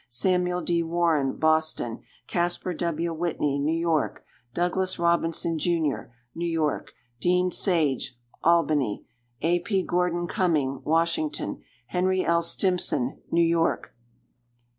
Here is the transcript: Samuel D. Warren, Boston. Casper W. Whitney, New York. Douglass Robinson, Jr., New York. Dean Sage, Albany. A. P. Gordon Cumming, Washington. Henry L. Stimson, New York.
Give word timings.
Samuel 0.09 0.61
D. 0.63 0.81
Warren, 0.81 1.35
Boston. 1.35 2.01
Casper 2.25 2.73
W. 2.73 3.13
Whitney, 3.13 3.59
New 3.59 3.77
York. 3.77 4.25
Douglass 4.51 4.97
Robinson, 4.97 5.59
Jr., 5.59 6.09
New 6.33 6.49
York. 6.49 6.93
Dean 7.19 7.51
Sage, 7.51 8.17
Albany. 8.43 9.05
A. 9.43 9.59
P. 9.59 9.83
Gordon 9.83 10.25
Cumming, 10.25 10.81
Washington. 10.83 11.61
Henry 11.85 12.25
L. 12.25 12.41
Stimson, 12.41 13.21
New 13.29 13.45
York. 13.45 13.93